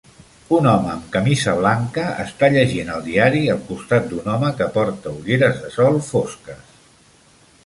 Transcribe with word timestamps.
Un 0.59 0.67
home 0.69 0.87
amb 0.93 1.03
camisa 1.15 1.53
blanca 1.59 2.05
està 2.23 2.49
llegint 2.55 2.89
el 2.95 3.05
diari 3.11 3.43
al 3.57 3.61
costat 3.69 4.09
d'un 4.15 4.33
home 4.37 4.53
que 4.63 4.71
porta 4.79 5.15
ulleres 5.23 5.65
de 5.67 5.73
sol 5.79 6.03
fosques. 6.13 6.67